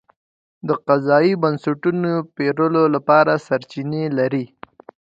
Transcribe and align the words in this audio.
د 0.67 0.69
قضایي 0.87 1.33
بنسټونو 1.41 2.13
پېرلو 2.35 2.83
لپاره 2.95 3.33
سرچینې 3.47 4.03
لري. 4.17 4.45